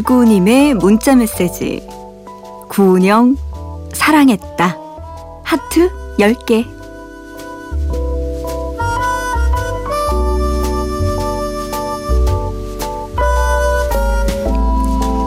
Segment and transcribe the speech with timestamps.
[0.00, 1.86] 1219님의 문자 메시지.
[2.68, 3.36] 구운영,
[3.92, 4.76] 사랑했다.
[5.42, 6.66] 하트 10개.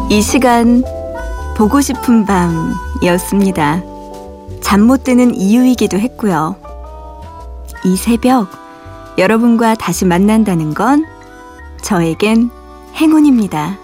[0.10, 0.84] 이 시간
[1.58, 3.84] 보고 싶은 밤이었습니다.
[4.62, 6.56] 잠 못 드는 이유이기도 했고요.
[7.86, 8.50] 이 새벽
[9.18, 11.06] 여러분과 다시 만난다는 건
[11.82, 12.50] 저에겐
[12.96, 13.83] 행운입니다.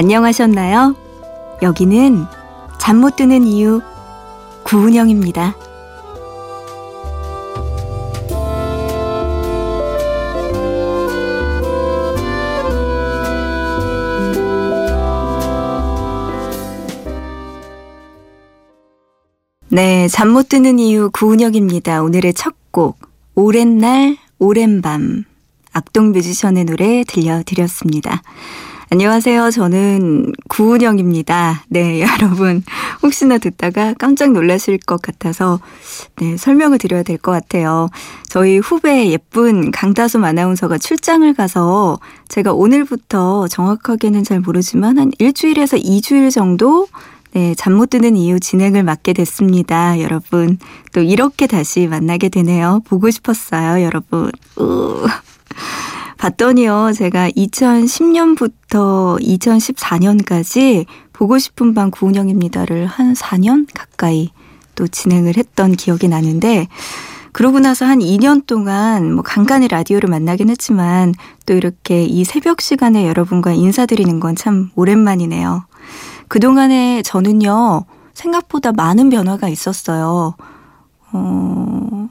[0.00, 0.96] 안녕하셨나요?
[1.60, 2.24] 여기는
[2.80, 3.82] 잠 못 드는 이유
[4.62, 5.54] 구은영입니다.
[19.68, 22.02] 네, 잠 못 드는 이유 구은혁입니다.
[22.02, 22.98] 오늘의 첫 곡,
[23.34, 25.24] 오랜 날, 오랜 밤.
[25.74, 28.22] 악동 뮤지션의 노래 들려드렸습니다.
[28.92, 29.52] 안녕하세요.
[29.52, 31.62] 저는 구은영입니다.
[31.68, 32.64] 네, 여러분.
[33.04, 35.60] 혹시나 듣다가 깜짝 놀라실 것 같아서,
[36.16, 37.88] 네, 설명을 드려야 될 것 같아요.
[38.28, 46.30] 저희 후배 예쁜 강다솜 아나운서가 출장을 가서 제가 오늘부터 정확하게는 잘 모르지만 한 일주일에서 이주일
[46.30, 46.88] 정도
[47.32, 50.00] 네, 잠 못 드는 이유 진행을 맡게 됐습니다.
[50.00, 50.58] 여러분.
[50.92, 52.80] 또 이렇게 다시 만나게 되네요.
[52.88, 54.32] 보고 싶었어요, 여러분.
[54.56, 55.06] 우.
[56.20, 64.30] 봤더니요, 제가 2010년부터 2014년까지 보고 싶은 밤 구운영입니다를 한 4년 가까이
[64.74, 66.68] 또 진행을 했던 기억이 나는데,
[67.32, 71.14] 그러고 나서 한 2년 동안 뭐 간간히 라디오를 만나긴 했지만
[71.46, 75.64] 또 이렇게 이 새벽 시간에 여러분과 인사드리는 건 참 오랜만이네요.
[76.28, 80.34] 그동안에 저는요, 생각보다 많은 변화가 있었어요.
[81.12, 82.08] 어,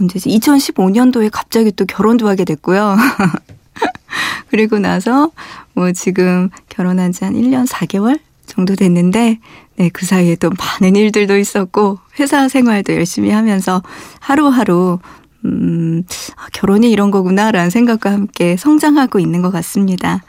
[0.00, 0.28] 언제지?
[0.30, 2.96] 2015년도에 갑자기 또 결혼도 하게 됐고요.
[4.50, 5.30] 그리고 나서
[5.74, 9.38] 뭐 지금 결혼한 지 한 1년 4개월 정도 됐는데,
[9.76, 13.82] 네, 그 사이에 또 많은 일들도 있었고, 회사 생활도 열심히 하면서
[14.20, 14.98] 하루하루,
[15.44, 16.04] 음,
[16.36, 20.22] 아, 결혼이 이런 거구나라는 생각과 함께 성장하고 있는 것 같습니다.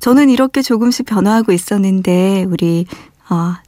[0.00, 2.86] 저는 이렇게 조금씩 변화하고 있었는데 우리
[3.28, 3.60] 아,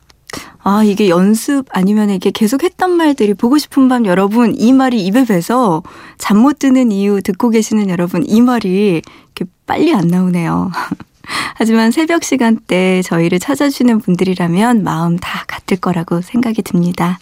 [0.64, 5.24] 아 이게 연습 아니면 이게 계속 했던 말들이 보고 싶은 밤 여러분 이 말이 입에
[5.24, 5.82] 배서
[6.18, 9.02] 잠 못 드는 이유 듣고 계시는 여러분 이 말이
[9.36, 10.70] 이렇게 빨리 안 나오네요.
[11.54, 17.18] 하지만 새벽 시간대 저희를 찾아주시는 분들이라면 마음 다 같을 거라고 생각이 듭니다.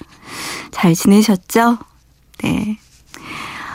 [0.71, 1.79] 잘 지내셨죠?
[2.43, 2.79] 네.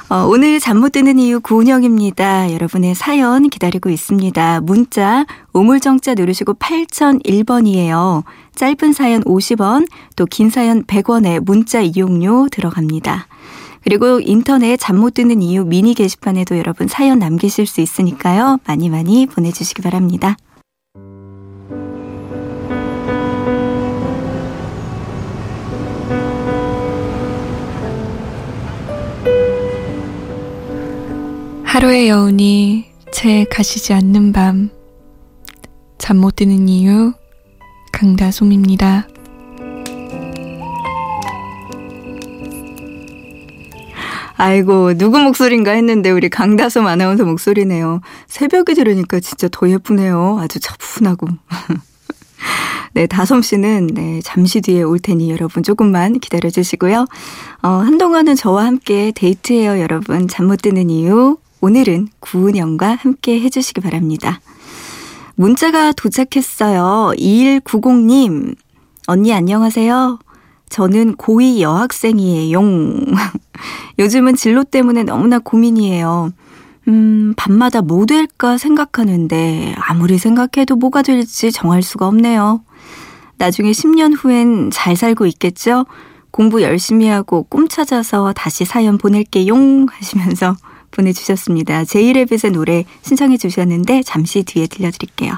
[0.08, 2.54] 어, 오늘 잠 못 드는 이유 구은영입니다.
[2.54, 4.62] 여러분의 사연 기다리고 있습니다.
[4.62, 8.24] 문자 우물정자 누르시고 8001번이에요.
[8.56, 13.26] 짧은 사연 50원, 또 긴 사연 100원에 문자 이용료 들어갑니다.
[13.84, 18.60] 그리고 인터넷 잠 못 드는 이유 미니 게시판에도 여러분 사연 남기실 수 있으니까요.
[18.68, 20.38] 많이 많이 보내주시기 바랍니다.
[31.76, 34.70] 하루의 여운이 채 가시지 않는 밤.
[35.98, 37.12] 잠 못 드는 이유,
[37.92, 39.06] 강다솜입니다.
[44.38, 48.00] 아이고, 누구 목소리인가 했는데 우리 강다솜 아나운서 목소리네요.
[48.28, 50.38] 새벽에 들으니까 진짜 더 예쁘네요.
[50.40, 51.28] 아주 차분하고.
[52.94, 57.06] 네, 다솜 씨는 네, 잠시 뒤에 올 테니 여러분 조금만 기다려 주시고요.
[57.64, 60.30] 어, 한동안은 저와 함께 데이트해요, 여러분.
[60.30, 64.40] 잠 못 드는 이유 오늘은 구은영과 함께 해주시기 바랍니다.
[65.34, 67.14] 문자가 도착했어요.
[67.18, 68.56] 2190님.
[69.08, 70.20] 언니 안녕하세요.
[70.70, 72.62] 저는 고2 여학생이에요.
[73.98, 76.34] 요즘은 진로 때문에 너무나 고민이에요.
[76.88, 82.62] 음, 밤마다 뭐 될까 생각하는데 아무리 생각해도 뭐가 될지 정할 수가 없네요.
[83.38, 85.88] 나중에 10년 후엔 잘 살고 있겠죠?
[86.30, 89.56] 공부 열심히 하고 꿈 찾아서 다시 사연 보낼게요
[89.90, 90.56] 하시면서
[90.96, 91.86] 보내주셨습니다.
[91.86, 95.34] 제이레빗의 노래 신청해 주셨는데 잠시 뒤에 들려드릴게요.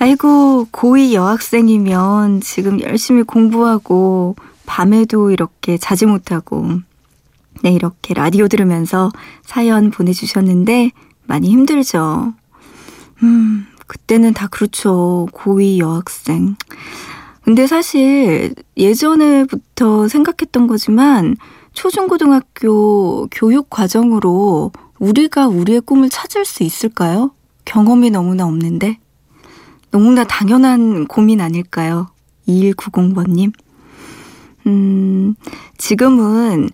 [0.00, 6.80] 아이고, 고2 여학생이면 지금 열심히 공부하고 밤에도 이렇게 자지 못하고
[7.62, 9.10] 네, 이렇게 라디오 들으면서
[9.42, 10.92] 사연 보내주셨는데
[11.26, 12.32] 많이 힘들죠.
[13.22, 15.26] 음, 그때는 다 그렇죠.
[15.32, 16.56] 고2 여학생.
[17.42, 21.36] 근데 사실 예전에부터 생각했던 거지만
[21.78, 27.30] 초중고등학교 교육 과정으로 우리가 우리의 꿈을 찾을 수 있을까요?
[27.64, 28.98] 경험이 너무나 없는데.
[29.92, 32.08] 너무나 당연한 고민 아닐까요?
[32.48, 33.52] 2190번님.
[34.66, 35.36] 음,
[35.76, 36.68] 지금은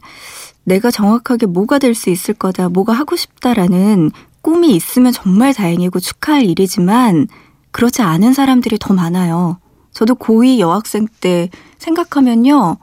[0.64, 4.10] 내가 정확하게 뭐가 될 수 있을 거다, 뭐가 하고 싶다라는
[4.40, 7.28] 꿈이 있으면 정말 다행이고 축하할 일이지만
[7.72, 9.58] 그렇지 않은 사람들이 더 많아요.
[9.92, 12.78] 저도 고2 여학생 때 생각하면요.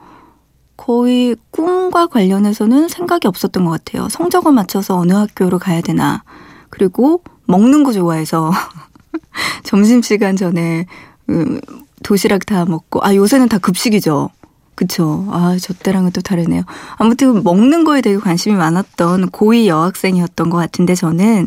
[0.82, 4.08] 거의 꿈과 관련해서는 생각이 없었던 것 같아요.
[4.08, 6.24] 성적을 맞춰서 어느 학교로 가야 되나.
[6.70, 8.50] 그리고 먹는 거 좋아해서
[9.62, 10.86] 점심시간 전에
[11.30, 11.60] 음,
[12.02, 14.30] 도시락 다 먹고 아 요새는 다 급식이죠.
[14.74, 15.28] 그쵸.
[15.30, 16.64] 아, 저 때랑은 또 다르네요.
[16.96, 21.46] 아무튼 먹는 거에 되게 관심이 많았던 고2 여학생이었던 것 같은데 저는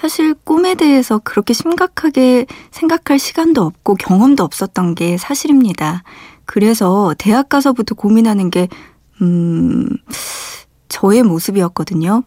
[0.00, 6.04] 사실 꿈에 대해서 그렇게 심각하게 생각할 시간도 없고 경험도 없었던 게 사실입니다.
[6.48, 8.68] 그래서 대학 가서부터 고민하는 게,
[9.20, 9.86] 음,
[10.88, 12.22] 저의 모습이었거든요.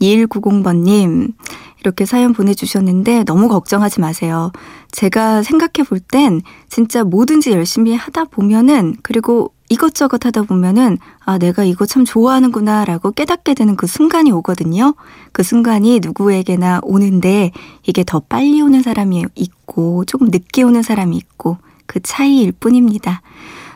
[0.00, 1.34] 2190번님,
[1.80, 4.50] 이렇게 사연 보내주셨는데 너무 걱정하지 마세요.
[4.92, 11.64] 제가 생각해 볼 땐 진짜 뭐든지 열심히 하다 보면은 그리고 이것저것 하다 보면은 아, 내가
[11.64, 14.94] 이거 참 좋아하는구나 라고 깨닫게 되는 그 순간이 오거든요.
[15.32, 17.52] 그 순간이 누구에게나 오는데
[17.86, 21.58] 이게 더 빨리 오는 사람이 있고 조금 늦게 오는 사람이 있고
[21.90, 23.20] 그 차이일 뿐입니다.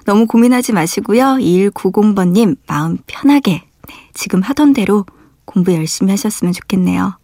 [0.05, 1.39] 너무 고민하지 마시고요.
[1.41, 5.05] 2190번님 마음 편하게 네, 지금 하던 대로
[5.45, 7.19] 공부 열심히 하셨으면 좋겠네요.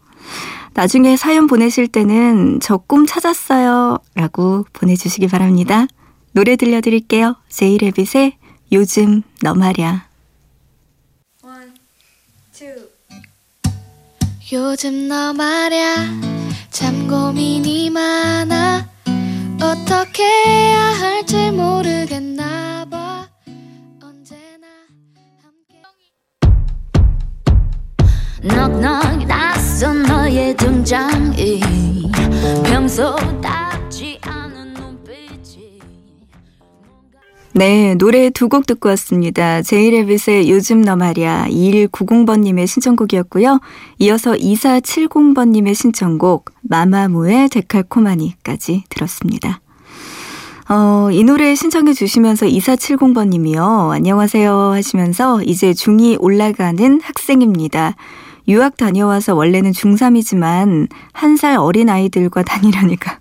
[0.75, 5.87] 나중에 사연 보내실 때는 저 꿈 찾았어요 라고 보내주시기 바랍니다.
[6.33, 7.37] 노래 들려드릴게요.
[7.49, 8.37] 제이레빗의
[8.73, 10.09] 요즘 너 말야.
[14.53, 15.95] 요즘 너 말야
[16.71, 18.89] 참 고민이 많아
[19.63, 23.29] 어떻게 해야 할지 모르겠나 봐.
[24.03, 24.67] 언제나
[25.43, 25.83] 함께.
[28.43, 31.61] 넉넉 낯선 너의 등장이
[32.65, 33.80] 평소답
[37.53, 39.61] 네, 노래 두 곡 듣고 왔습니다.
[39.63, 43.61] 제이레빗의 요즘 너 말야 2190번님의 신청곡이었고요.
[43.99, 49.61] 이어서 2470번님의 신청곡 마마무의 데칼코마니까지 들었습니다.
[50.69, 53.91] 어, 이 노래 신청해 주시면서 2470번님이요.
[53.91, 57.97] 안녕하세요 하시면서 이제 중2 올라가는 학생입니다.
[58.47, 63.19] 유학 다녀와서 원래는 중3이지만 한 살 어린 아이들과 다니려니까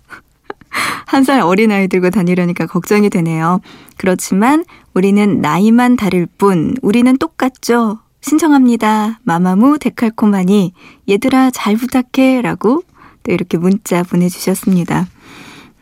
[1.06, 3.60] 한 살 어린 아이들과 다니려니까 걱정이 되네요.
[4.00, 4.64] 그렇지만
[4.94, 7.98] 우리는 나이만 다를 뿐 우리는 똑같죠.
[8.22, 9.20] 신청합니다.
[9.24, 10.72] 마마무 데칼코마니
[11.06, 12.82] 얘들아 잘 부탁해 라고
[13.22, 15.06] 또 이렇게 문자 보내주셨습니다.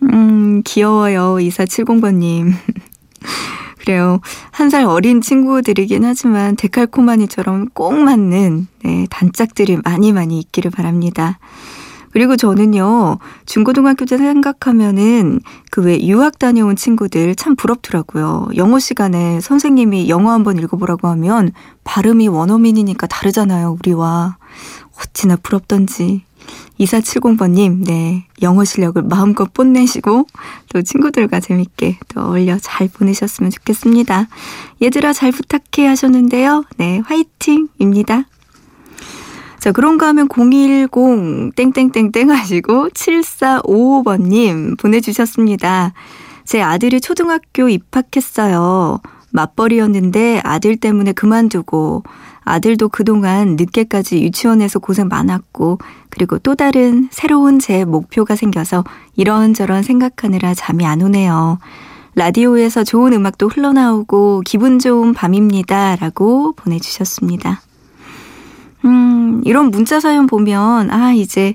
[0.02, 2.54] 음 귀여워요 2470번님.
[3.78, 4.20] 그래요.
[4.50, 11.38] 한 살 어린 친구들이긴 하지만 데칼코마니처럼 꼭 맞는 네, 단짝들이 많이 많이 있기를 바랍니다.
[12.12, 15.40] 그리고 저는요, 중고등학교 때 생각하면은
[15.70, 18.48] 그 왜 유학 다녀온 친구들 참 부럽더라고요.
[18.56, 21.52] 영어 시간에 선생님이 영어 한번 읽어보라고 하면
[21.84, 24.36] 발음이 원어민이니까 다르잖아요, 우리와.
[25.00, 26.24] 어찌나 부럽던지.
[26.80, 28.26] 2470번님, 네.
[28.42, 30.26] 영어 실력을 마음껏 뽐내시고
[30.68, 34.28] 또 친구들과 재밌게 또 어울려 잘 보내셨으면 좋겠습니다.
[34.82, 36.64] 얘들아 잘 부탁해 하셨는데요.
[36.76, 37.00] 네.
[37.04, 38.24] 화이팅입니다.
[39.58, 45.92] 자, 그런가 하면 010 땡땡땡땡 하시고 7455번 님 보내 주셨습니다.
[46.44, 49.00] 제 아들이 초등학교 입학했어요.
[49.30, 52.04] 맞벌이였는데 아들 때문에 그만두고
[52.44, 58.84] 아들도 그동안 늦게까지 유치원에서 고생 많았고 그리고 또 다른 새로운 제 목표가 생겨서
[59.16, 61.58] 이런저런 생각하느라 잠이 안 오네요.
[62.14, 65.96] 라디오에서 좋은 음악도 흘러나오고 기분 좋은 밤입니다.
[65.96, 67.60] 라고 보내주셨습니다.
[68.84, 71.54] 음, 이런 문자 사연 보면, 아, 이제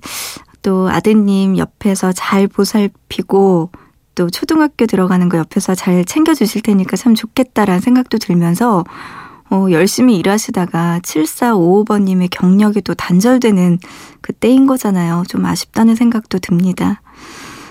[0.62, 3.72] 또 아드님 옆에서 잘 보살피고
[4.16, 8.84] 또 초등학교 들어가는 거 옆에서 잘 챙겨주실 테니까 참 좋겠다라는 생각도 들면서
[9.50, 13.78] 어, 열심히 일하시다가 7455번님의 경력이 또 단절되는
[14.22, 15.24] 그때인 거잖아요.
[15.28, 17.02] 좀 아쉽다는 생각도 듭니다.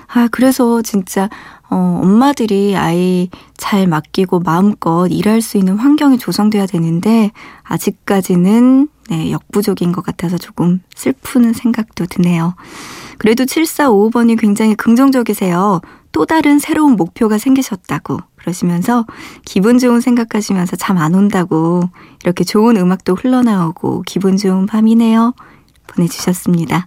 [0.06, 1.28] 아, 그래서 진짜,
[1.70, 7.32] 어, 엄마들이 아이 잘 맡기고 마음껏 일할 수 있는 환경이 조성돼야 되는데,
[7.62, 12.54] 아직까지는, 네, 역부족인 것 같아서 조금 슬픈 생각도 드네요.
[13.18, 15.82] 그래도 7455번이 굉장히 긍정적이세요.
[16.12, 19.04] 또 다른 새로운 목표가 생기셨다고 그러시면서
[19.44, 21.82] 기분 좋은 생각하시면서 잠 안 온다고
[22.24, 25.34] 이렇게 좋은 음악도 흘러나오고 기분 좋은 밤이네요.
[25.88, 26.86] 보내주셨습니다.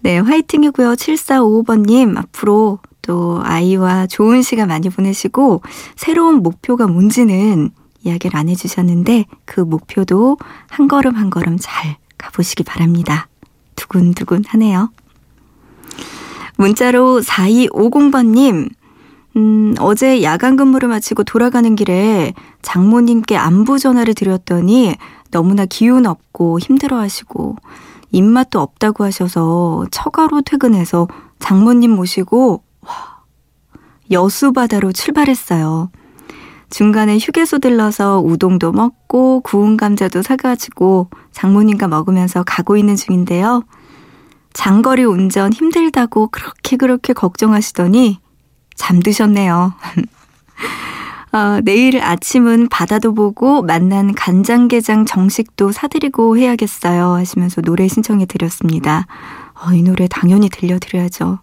[0.00, 0.94] 네, 화이팅이고요.
[0.94, 5.62] 7455번님 앞으로 또 아이와 좋은 시간 많이 보내시고
[5.94, 7.70] 새로운 목표가 뭔지는
[8.04, 10.38] 이야기를 안 해주셨는데 그 목표도
[10.68, 13.28] 한 걸음 한 걸음 잘 가보시기 바랍니다.
[13.76, 14.90] 두근두근 하네요.
[16.56, 18.70] 문자로 4250번님,
[19.36, 24.96] 음, 어제 야간 근무를 마치고 돌아가는 길에 장모님께 안부 전화를 드렸더니
[25.30, 27.56] 너무나 기운 없고 힘들어 하시고
[28.10, 31.06] 입맛도 없다고 하셔서 처가로 퇴근해서
[31.38, 33.22] 장모님 모시고 와,
[34.10, 35.90] 여수바다로 출발했어요.
[36.70, 43.64] 중간에 휴게소 들러서 우동도 먹고 구운 감자도 사가지고 장모님과 먹으면서 가고 있는 중인데요.
[44.52, 48.20] 장거리 운전 힘들다고 그렇게 그렇게 걱정하시더니
[48.74, 49.74] 잠드셨네요.
[51.32, 59.06] 어, 내일 아침은 바다도 보고 만난 간장게장 정식도 사드리고 해야겠어요 하시면서 노래 신청해 드렸습니다.
[59.54, 61.40] 어, 이 노래 당연히 들려드려야죠.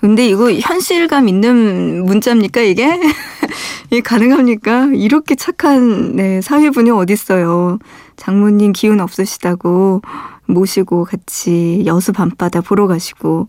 [0.00, 2.88] 근데 이거 현실감 있는 문자입니까 이게?
[3.90, 4.90] 이게 가능합니까?
[4.94, 7.78] 이렇게 착한 네, 사회분이 어딨어요.
[8.16, 10.02] 장모님 기운 없으시다고
[10.46, 13.48] 모시고 같이 여수 밤바다 보러 가시고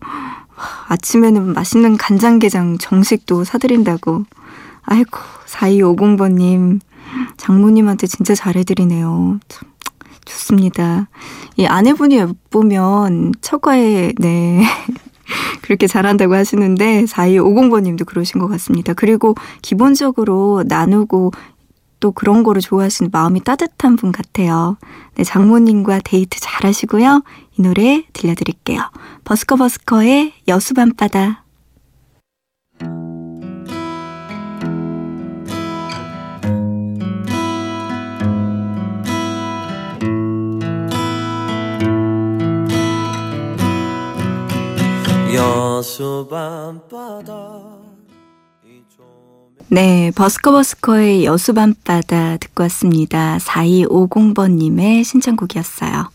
[0.88, 4.24] 아침에는 맛있는 간장게장 정식도 사드린다고.
[4.82, 6.80] 아이고 4250번님
[7.36, 9.38] 장모님한테 진짜 잘해드리네요.
[9.48, 9.68] 참
[10.24, 11.08] 좋습니다.
[11.56, 14.62] 이 아내분이 예쁘면 처가에 네
[15.62, 18.94] 그렇게 잘한다고 하시는데 4250번님도 그러신 것 같습니다.
[18.94, 21.32] 그리고 기본적으로 나누고
[22.00, 24.78] 또 그런 거를 좋아하시는 마음이 따뜻한 분 같아요.
[25.16, 27.22] 네, 장모님과 데이트 잘 하시고요.
[27.58, 28.80] 이 노래 들려드릴게요.
[29.24, 30.74] 버스커 버스커의 여수 밤바다.
[30.74, 31.39] 여수 밤바다
[49.68, 53.38] 네, 버스커버스커의 여수 밤바다 듣고 왔습니다.
[53.38, 56.10] 4250번님의 신청곡이었어요.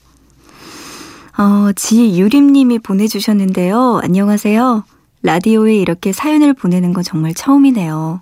[1.38, 4.02] 어, 지유림님이 보내주셨는데요.
[4.04, 4.84] 안녕하세요.
[5.24, 8.22] 라디오에 이렇게 사연을 보내는 건 정말 처음이네요.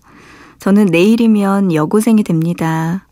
[0.60, 3.06] 저는 내일이면 여고생이 됩니다.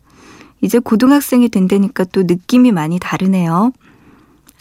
[0.62, 3.72] 이제 고등학생이 된다니까 또 느낌이 많이 다르네요.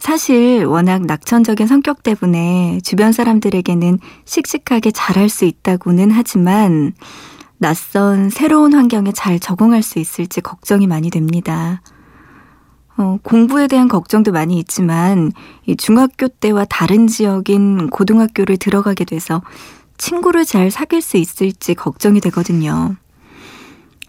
[0.01, 6.93] 사실 워낙 낙천적인 성격 때문에 주변 사람들에게는 씩씩하게 잘할 수 있다고는 하지만
[7.59, 11.83] 낯선 새로운 환경에 잘 적응할 수 있을지 걱정이 많이 됩니다.
[12.97, 15.31] 어, 공부에 대한 걱정도 많이 있지만
[15.67, 19.43] 이 중학교 때와 다른 지역인 고등학교를 들어가게 돼서
[19.99, 22.95] 친구를 잘 사귈 수 있을지 걱정이 되거든요.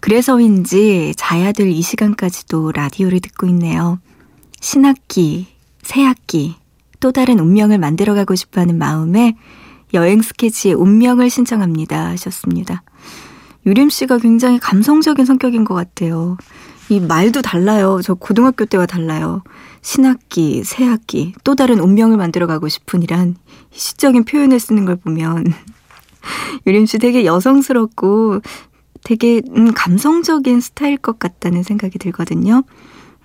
[0.00, 3.98] 그래서인지 자야 될이 시간까지도 라디오를 듣고 있네요.
[4.58, 5.51] 신학기,
[5.82, 6.56] 새 학기,
[7.00, 9.36] 또 다른 운명을 만들어가고 싶어 하는 마음에
[9.94, 12.82] 여행 스케치의 운명을 신청합니다 하셨습니다.
[13.66, 16.36] 유림 씨가 굉장히 감성적인 성격인 것 같아요.
[16.88, 18.00] 이 말도 달라요.
[18.02, 19.42] 저 고등학교 때와 달라요.
[19.82, 23.36] 신학기, 새학기, 또 다른 운명을 만들어가고 싶은 이란
[23.72, 25.44] 시적인 표현을 쓰는 걸 보면
[26.66, 28.40] 유림 씨 되게 여성스럽고
[29.04, 32.62] 되게 음, 감성적인 스타일 것 같다는 생각이 들거든요.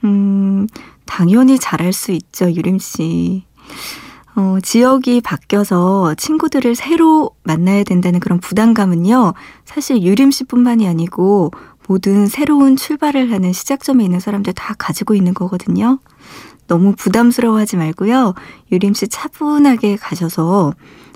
[0.04, 0.68] 음,
[1.08, 3.46] 당연히 잘할 수 있죠, 유림 씨.
[4.36, 9.34] 어, 지역이 바뀌어서 친구들을 새로 만나야 된다는 그런 부담감은요,
[9.66, 11.52] 사실 유림 씨뿐만이 아니고
[11.88, 16.00] 모든 새로운 출발을 하는 시작점에 있는 사람들 다 가지고 있는 거거든요.
[16.68, 18.36] 너무 부담스러워하지 말고요.
[18.72, 20.74] 유림 씨 차분하게 가셔서,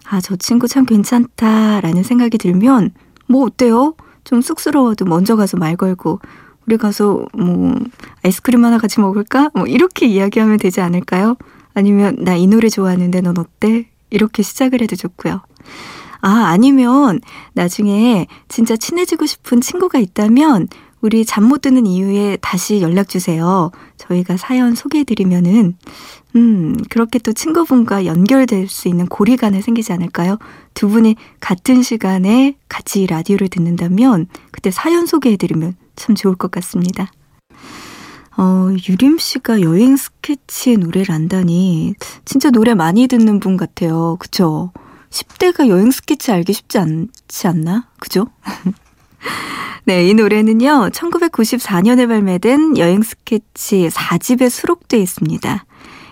[0.10, 2.92] 아, 저 친구 참 괜찮다라는 생각이 들면,
[3.28, 3.94] 뭐 어때요?
[4.24, 6.20] 좀 쑥스러워도 먼저 가서 말 걸고,
[6.68, 7.76] 우리 가서 뭐
[8.24, 9.50] 아이스크림 하나 같이 먹을까?
[9.54, 11.36] 뭐 이렇게 이야기하면 되지 않을까요?
[11.74, 13.88] 아니면 나 이 노래 좋아하는데 넌 어때?
[14.10, 15.42] 이렇게 시작을 해도 좋고요.
[16.22, 17.20] 아, 아니면
[17.54, 20.68] 나중에 진짜 친해지고 싶은 친구가 있다면
[21.02, 23.72] 우리 잠 못 드는 이유에 다시 연락 주세요.
[23.98, 25.76] 저희가 사연 소개해 드리면은
[26.36, 30.38] 음, 그렇게 또 친구분과 연결될 수 있는 고리가 생기지 않을까요?
[30.76, 37.12] 두 분이 같은 시간에 같이 라디오를 듣는다면 그때 사연 소개해 드리면 참 좋을 것 같습니다.
[38.38, 41.94] 어, 유림 씨가 여행 스케치의 노래를 안다니
[42.26, 44.18] 진짜 노래 많이 듣는 분 같아요.
[44.20, 44.72] 그쵸?
[45.12, 47.88] 10대가 여행 스케치 알기 쉽지 않지 않나?
[48.00, 48.28] 그죠?
[49.86, 55.66] 네, 이 노래는요, 1994년에 발매된 여행 스케치 4집에 수록되어 있습니다.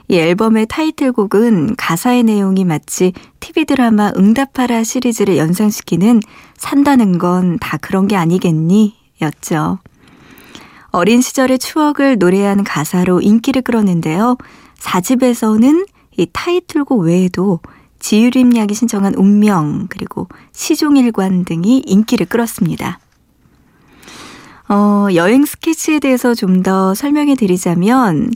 [0.10, 6.20] 이 앨범의 타이틀곡은 가사의 내용이 마치 TV 드라마 응답하라 시리즈를 연상시키는
[6.58, 8.99] 산다는 건 다 그런 게 아니겠니?
[9.22, 9.80] 였죠.
[10.92, 14.38] 어린 시절의 추억을 노래한 가사로 인기를 끌었는데요.
[14.80, 17.60] 4집에서는 이 타이틀곡 외에도
[18.00, 23.00] 지유림 약이 신청한 운명 그리고 시종일관 등이 인기를 끌었습니다.
[24.70, 28.32] 어, 여행 스케치에 대해서 좀 더 설명해 드리자면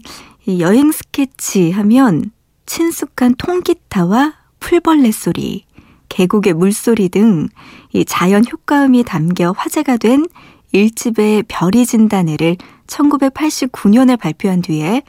[0.45, 2.31] 이 여행 스케치 하면
[2.65, 5.65] 친숙한 통기타와 풀벌레 소리,
[6.09, 7.49] 계곡의 물소리 등
[7.93, 10.25] 이 자연 효과음이 담겨 화제가 된
[10.73, 15.03] 1집의 별이 진다네를 1989년에 발표한 뒤에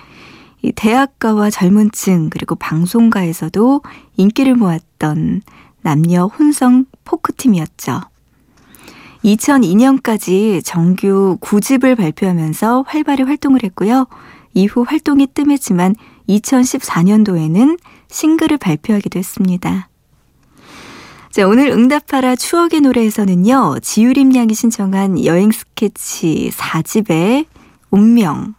[0.62, 3.82] 이 대학가와 젊은 층 그리고 방송가에서도
[4.16, 5.42] 인기를 모았던
[5.82, 8.00] 남녀 혼성 포크팀이었죠.
[9.24, 14.06] 2002년까지 정규 9집을 발표하면서 활발히 활동을 했고요.
[14.54, 15.96] 이후 활동이 뜸했지만
[16.28, 17.78] 2014년도에는
[18.08, 19.88] 싱글을 발표하기도 했습니다.
[21.34, 27.46] 자, 오늘 응답하라 추억의 노래에서는요, 지유림 양이 신청한 여행 스케치 4집의
[27.90, 28.54] 운명.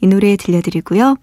[0.00, 1.14] 이 노래 들려드리고요.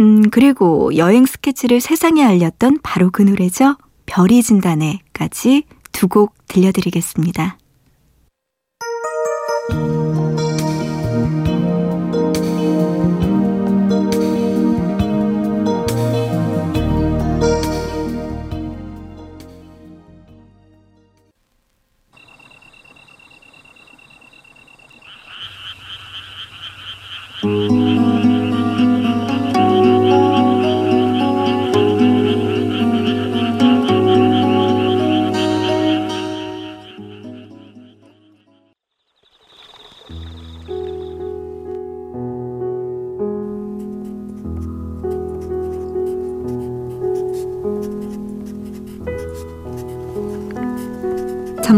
[0.00, 3.76] 음, 그리고 여행 스케치를 세상에 알렸던 바로 그 노래죠.
[4.06, 7.58] 별이 진단에까지 두 곡 들려드리겠습니다.
[27.44, 27.50] 잠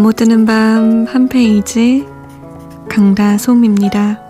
[0.03, 2.05] 못 드는 밤 한 페이지
[2.89, 4.26] 강다솜입니다.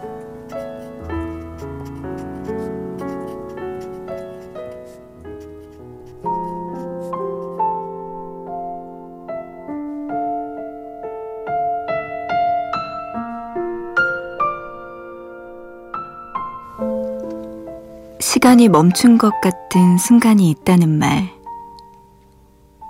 [18.46, 21.28] 시간이 멈춘 것 같은 순간이 있다는 말.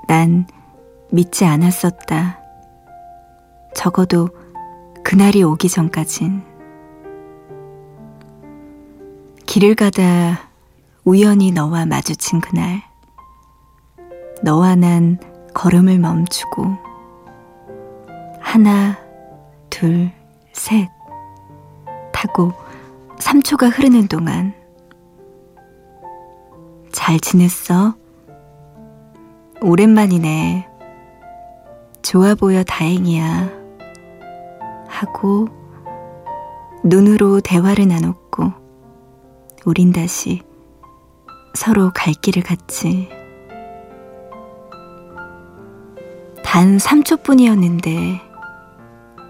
[0.07, 0.46] 난
[1.11, 2.38] 믿지 않았었다.
[3.74, 4.28] 적어도
[5.02, 6.42] 그날이 오기 전까진.
[9.46, 10.50] 길을 가다
[11.07, 12.83] 우연히 너와 마주친 그날.
[14.42, 15.18] 너와 난
[15.54, 16.76] 걸음을 멈추고
[18.40, 18.98] 하나,
[19.70, 20.11] 둘,
[20.52, 20.90] 셋
[22.12, 22.52] 타고
[23.16, 24.65] 3초가 흐르는 동안
[27.06, 27.94] 잘 지냈어?
[29.60, 30.66] 오랜만이네.
[32.02, 33.48] 좋아 보여 다행이야.
[34.88, 35.46] 하고
[36.82, 38.52] 눈으로 대화를 나눴고
[39.66, 40.42] 우린 다시
[41.54, 43.08] 서로 갈 길을 갔지.
[46.42, 48.18] 단 3초뿐이었는데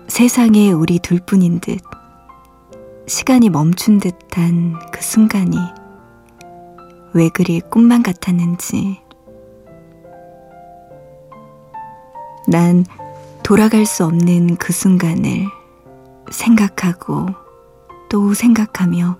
[0.08, 1.80] 세상에 우리 둘뿐인 듯
[3.06, 5.58] 시간이 멈춘 듯한 그 순간이
[7.16, 9.00] 왜 그리 꿈만 같았는지.
[12.46, 12.84] 난
[13.42, 15.46] 돌아갈 수 없는 그 순간을
[16.30, 17.28] 생각하고
[18.10, 19.16] 또 생각하며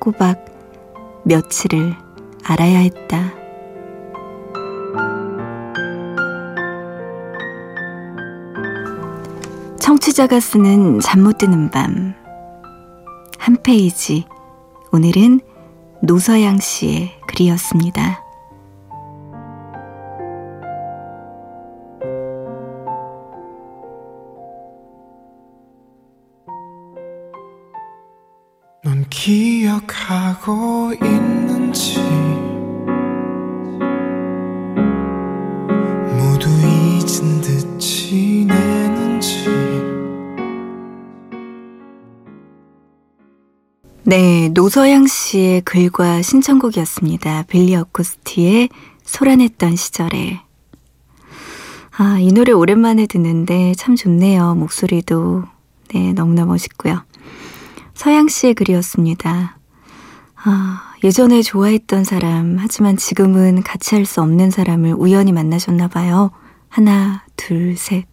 [0.00, 0.44] 꼬박
[1.24, 1.96] 며칠을
[2.44, 3.32] 알아야 했다.
[9.80, 12.12] 청취자가 쓰는 잠 못 드는 밤.
[13.38, 14.26] 한 페이지.
[14.92, 15.40] 오늘은
[16.04, 18.24] 노서양 씨의 글이었습니다.
[28.84, 32.31] 넌 기억하고 있는지
[44.54, 47.44] 노서양 씨의 글과 신청곡이었습니다.
[47.48, 48.68] 빌리 어쿠스티의
[49.02, 50.40] 소란했던 시절에.
[51.96, 54.54] 아, 이 노래 오랜만에 듣는데 참 좋네요.
[54.54, 55.44] 목소리도.
[55.94, 57.02] 네, 너무나 멋있고요.
[57.94, 59.58] 서양 씨의 글이었습니다.
[60.44, 66.30] 아, 예전에 좋아했던 사람, 하지만 지금은 같이 할 수 없는 사람을 우연히 만나셨나 봐요.
[66.68, 68.06] 하나, 둘, 셋.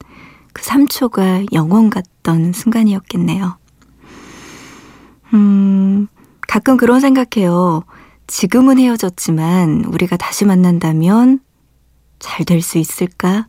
[0.53, 3.57] 그 3초가 영원 같던 순간이었겠네요.
[5.33, 6.07] 음,
[6.49, 7.83] 가끔 그런 생각해요.
[8.25, 11.41] 지금은 헤어졌지만 우리가 다시 만난다면
[12.17, 13.47] 잘 될 수 있을까?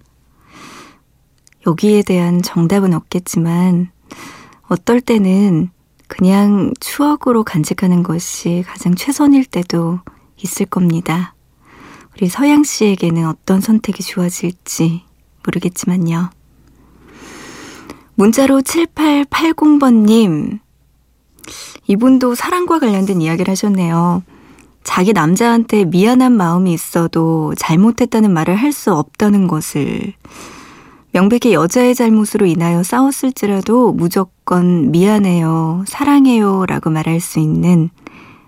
[1.66, 3.90] 여기에 대한 정답은 없겠지만
[4.68, 5.70] 어떨 때는
[6.08, 10.00] 그냥 추억으로 간직하는 것이 가장 최선일 때도
[10.36, 11.34] 있을 겁니다.
[12.14, 15.04] 우리 서양 씨에게는 어떤 선택이 좋아질지
[15.46, 16.28] 모르겠지만요.
[18.14, 20.60] 문자로 7880번님,
[21.86, 24.22] 이분도 사랑과 관련된 이야기를 하셨네요.
[24.82, 30.14] 자기 남자한테 미안한 마음이 있어도 잘못했다는 말을 할 수 없다는 것을
[31.12, 37.90] 명백히 여자의 잘못으로 인하여 싸웠을지라도 무조건 미안해요, 사랑해요 라고 말할 수 있는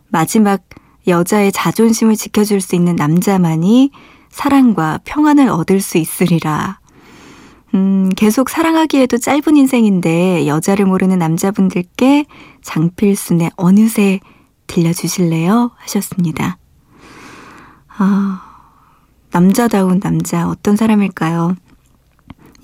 [0.09, 0.63] 마지막
[1.09, 3.91] 여자의 자존심을 지켜줄 수 있는 남자만이
[4.31, 6.79] 사랑과 평안을 얻을 수 있으리라.
[7.75, 12.27] 음, 계속 사랑하기에도 짧은 인생인데 여자를 모르는 남자분들께
[12.63, 14.21] 장필순의 어느새
[14.67, 15.71] 들려주실래요?
[15.77, 16.59] 하셨습니다.
[17.89, 18.43] 아,
[19.31, 21.57] 남자다운 남자 어떤 사람일까요?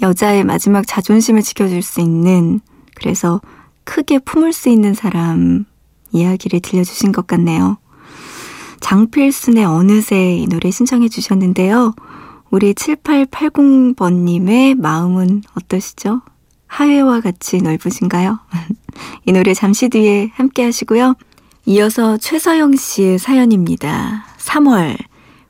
[0.00, 2.60] 여자의 마지막 자존심을 지켜줄 수 있는
[2.94, 3.40] 그래서
[3.84, 5.64] 크게 품을 수 있는 사람
[6.12, 7.78] 이야기를 들려주신 것 같네요.
[8.80, 11.94] 장필순의 어느새 이 노래 신청해 주셨는데요.
[12.50, 16.20] 우리 7880번님의 마음은 어떠시죠?
[16.68, 18.38] 하회와 같이 넓으신가요?
[19.26, 21.14] 이 노래 잠시 뒤에 함께 하시고요.
[21.66, 24.24] 이어서 최서영 씨의 사연입니다.
[24.38, 24.96] 3월.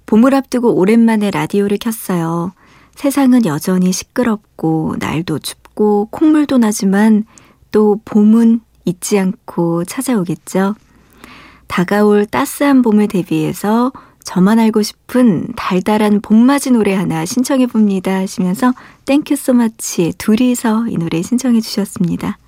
[0.06, 2.52] 봄을 앞두고 오랜만에 라디오를 켰어요.
[2.94, 7.24] 세상은 여전히 시끄럽고, 날도 춥고, 콧물도 나지만,
[7.70, 10.74] 또 봄은 잊지 않고 찾아오겠죠.
[11.68, 13.92] 다가올 따스한 봄을 대비해서
[14.24, 18.74] 저만 알고 싶은 달달한 봄맞이 노래 하나 신청해 봅니다 하시면서
[19.06, 22.38] Thank You So Much 둘이서 이 노래 신청해 주셨습니다.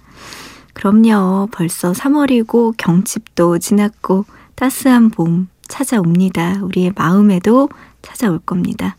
[0.75, 1.49] 그럼요.
[1.51, 6.61] 벌써 3월이고 경칩도 지났고 따스한 봄 찾아옵니다.
[6.63, 7.69] 우리의 마음에도
[8.03, 8.97] 찾아올 겁니다.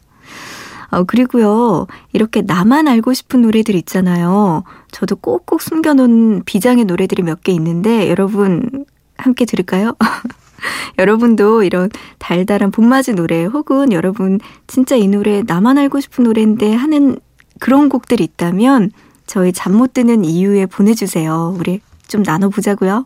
[0.90, 4.64] 어, 그리고요, 이렇게 나만 알고 싶은 노래들 있잖아요.
[4.92, 8.86] 저도 꼭꼭 숨겨놓은 비장의 노래들이 몇 개 있는데, 여러분,
[9.18, 9.96] 함께 들을까요?
[11.00, 17.18] 여러분도 이런 달달한 봄맞이 노래 혹은 여러분 진짜 이 노래 나만 알고 싶은 노래인데 하는
[17.60, 18.92] 그런 곡들이 있다면
[19.28, 21.56] 저희 잠 못 드는 이유에 보내주세요.
[21.58, 23.06] 우리 좀 나눠보자고요.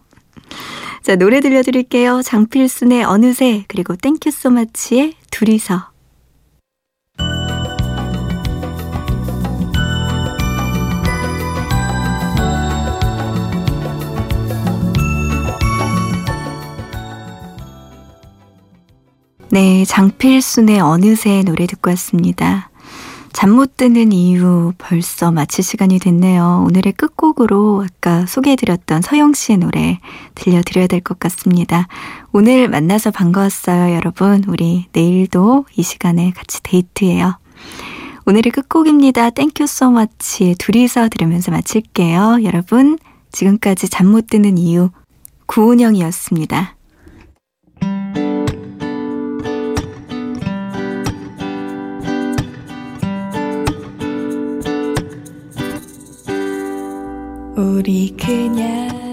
[1.04, 2.24] 자, 노래 들려드릴게요.
[2.24, 5.89] 장필순의 어느새 그리고 Thank You So Much의 둘이서
[19.56, 22.70] 네, 장필순의 어느새 노래 듣고 왔습니다.
[23.32, 26.65] 잠 못 드는 이유 벌써 마칠 시간이 됐네요.
[26.68, 30.02] 오늘의 끝곡으로 아까 소개해드렸던 서영 씨의 노래
[30.36, 31.88] 들려드려야 될 것 같습니다.
[32.34, 34.44] 오늘 만나서 반가웠어요, 여러분.
[34.50, 37.39] 우리 내일도 이 시간에 같이 데이트해요.
[38.26, 39.30] 오늘의 끝곡입니다.
[39.30, 42.39] 땡큐 much의 둘이서 들으면서 마칠게요.
[42.44, 43.00] 여러분,
[43.32, 44.89] 지금까지 잠 못 드는 이유
[45.46, 46.76] 구은영이었습니다.
[57.58, 59.05] 우리 그냥